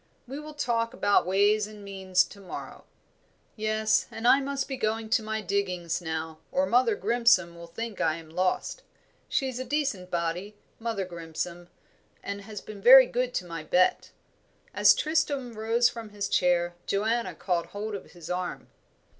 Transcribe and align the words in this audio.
We 0.27 0.39
will 0.39 0.55
talk 0.55 0.95
about 0.95 1.27
ways 1.27 1.67
and 1.67 1.83
means 1.83 2.23
to 2.23 2.39
morrow." 2.39 2.85
"Yes, 3.55 4.07
and 4.09 4.27
I 4.27 4.39
must 4.39 4.67
be 4.67 4.75
going 4.75 5.11
to 5.11 5.21
my 5.21 5.41
diggings 5.41 6.01
now, 6.01 6.39
or 6.51 6.65
Mother 6.65 6.95
Grimson 6.95 7.53
will 7.55 7.67
think 7.67 8.01
I 8.01 8.15
am 8.15 8.31
lost. 8.31 8.81
She's 9.29 9.59
a 9.59 9.63
decent 9.63 10.09
body, 10.09 10.55
Mother 10.79 11.05
Grimson, 11.05 11.67
and 12.23 12.41
has 12.41 12.61
been 12.61 12.81
very 12.81 13.05
good 13.05 13.31
to 13.35 13.45
my 13.45 13.63
Bet." 13.63 14.09
As 14.73 14.95
Tristram 14.95 15.53
rose 15.53 15.87
from 15.87 16.09
his 16.09 16.27
chair, 16.27 16.73
Joanna 16.87 17.35
caught 17.35 17.67
hold 17.67 17.93
of 17.93 18.13
his 18.13 18.27
arm. 18.27 18.69